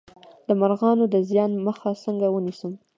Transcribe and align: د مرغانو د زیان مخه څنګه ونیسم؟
د 0.47 0.49
مرغانو 0.61 1.05
د 1.13 1.15
زیان 1.29 1.51
مخه 1.67 1.89
څنګه 2.03 2.27
ونیسم؟ 2.29 2.73